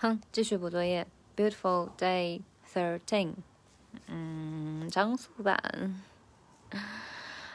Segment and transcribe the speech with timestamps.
[0.00, 1.06] 哼，继续补作业。
[1.36, 2.42] Beautiful day
[2.74, 3.34] thirteen，
[4.06, 6.02] 嗯，张素版。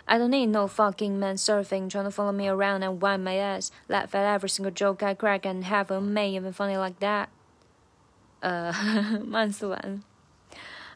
[0.06, 3.38] I don't need no fucking man surfing, trying to follow me around and wipe my
[3.38, 3.72] ass.
[3.88, 7.28] Laugh at every single joke I crack and have a mate even funny like that.
[8.42, 8.74] 呃，
[9.26, 10.04] 慢速版。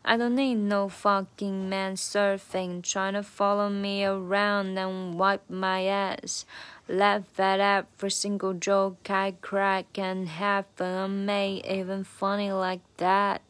[0.03, 5.85] I don't need no fucking man surfing, trying to follow me around and wipe my
[5.85, 6.45] ass.
[6.87, 13.41] Laugh at every single joke I crack and have a mate even funny like that.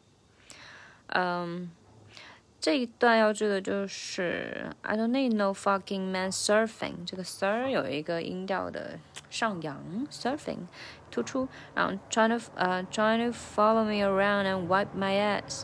[1.14, 1.70] 嗯，
[2.60, 7.04] 这一段要注意的就是 I don't need no fucking man surfing。
[7.06, 8.98] 这个 sir 有一个音调的
[9.30, 10.66] 上扬，surfing
[11.12, 15.62] 突出，然后 trying to 呃 trying to follow me around and wipe my ass。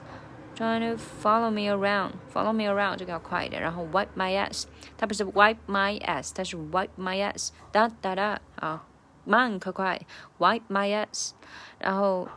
[0.59, 6.57] Trying to follow me around, follow me around 这个要快一点，然后 wipe my ass，它不是 wipe my ass，它是
[6.57, 8.85] wipe my ass，哒哒哒啊，
[9.25, 10.01] 慢可快，
[10.39, 11.33] wipe my ass，
[11.81, 12.29] 然后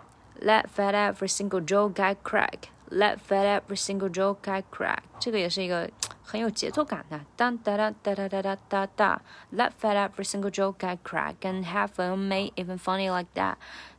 [0.41, 5.87] let fat every single joke I crack，let fat every single joke I crack，这个也是一个
[6.23, 9.21] 很有节奏感的，哒哒哒哒哒哒哒哒哒，
[9.53, 13.57] let fat every single joke I crack and have a mate even funny like that。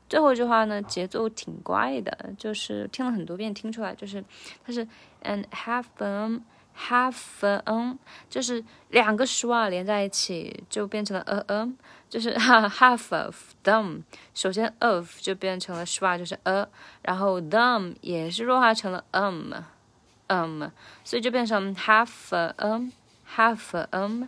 [0.09, 4.23] 最后一句话呢，节奏挺怪的，就是听了很多遍，听出来就是
[4.63, 4.87] 它是
[5.23, 6.41] and have them
[6.77, 7.97] have them，
[8.29, 11.73] 就是两个 schwa 连在一起就变成了 a m，
[12.09, 14.03] 就是 half of them。
[14.35, 16.67] 首先 of 就变成了 schwa，就是 a，
[17.01, 20.65] 然后 them 也是弱化成了 um，um，
[21.03, 22.91] 所以就变成 half them
[23.35, 24.27] half them，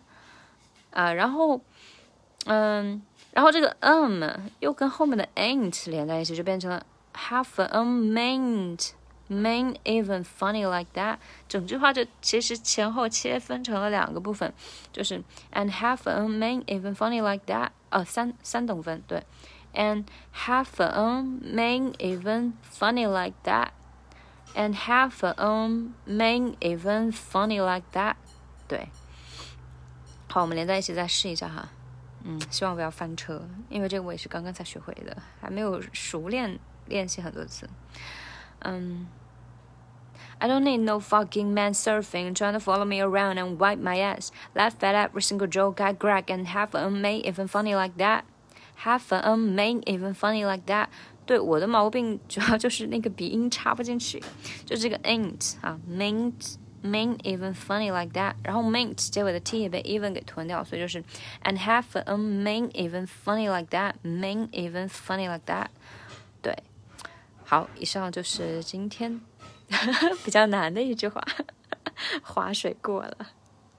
[0.91, 1.61] 啊，然后
[2.45, 3.03] 嗯。
[3.35, 4.23] 然后这个 um
[4.61, 6.83] 又跟后面的 ain't 连在一起，就变成了
[7.13, 8.91] half an maint
[9.29, 11.17] main even funny like that。
[11.49, 14.53] 整句话就其实前后切分成了两个部分，
[14.93, 17.71] 就是 and half an main even funny like that。
[17.89, 19.23] 呃，三三等分对
[19.73, 23.71] ，and half an main even funny like that。
[24.55, 28.15] and half an main even funny like that。
[28.69, 28.87] 对，
[30.29, 31.67] 好，我们连在一起再试一下哈。
[32.24, 37.68] 嗯，希望不要翻车，因为这个我也是刚刚才学会的，还没有熟练练习很多次。
[38.58, 39.06] 嗯，
[40.38, 44.30] I don't need no fucking man surfing trying to follow me around and wipe my ass,
[44.54, 48.24] laugh at every single joke I crack and have a mate even funny like that,
[48.84, 50.88] have a mate even funny like that。
[51.24, 54.22] 对，我的毛病主要就是那个鼻音插不进去，
[54.66, 56.56] 就这个 ain't 啊，maint。
[56.85, 61.03] Main even funny like that，然后 main 结尾的 t 也被 even 给吞掉，所以就是
[61.43, 65.69] and have a main even funny like that，main even funny like that。
[66.43, 66.55] 对，
[67.43, 69.19] 好，以上就是今天
[70.23, 71.25] 比较难的一句话，
[72.21, 73.17] 划水过了。